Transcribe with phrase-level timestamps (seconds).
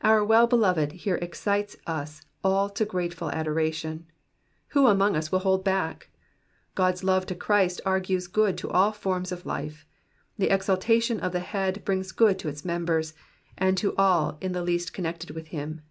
[0.00, 4.04] Our Well Beloved here excites us all to grateful adoration:
[4.70, 6.10] who among us will hold back?
[6.74, 9.86] God's love to Christ argues good to all forms of life;
[10.36, 13.14] the exaltation of the Head brings good to the members,
[13.56, 15.82] and to all in the least connected with him.